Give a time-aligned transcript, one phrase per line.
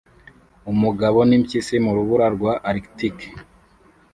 [0.71, 3.27] umugabo nimpyisi mu rubura rwa arctique